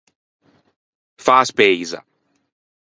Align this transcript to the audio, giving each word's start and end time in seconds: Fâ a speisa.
Fâ 1.25 1.35
a 1.41 1.45
speisa. 1.51 1.99